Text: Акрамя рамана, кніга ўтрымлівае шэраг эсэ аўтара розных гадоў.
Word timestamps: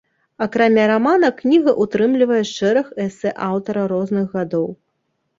Акрамя 0.43 0.85
рамана, 0.91 1.27
кніга 1.41 1.73
ўтрымлівае 1.83 2.39
шэраг 2.51 2.87
эсэ 3.05 3.33
аўтара 3.49 3.83
розных 3.93 4.25
гадоў. 4.39 4.65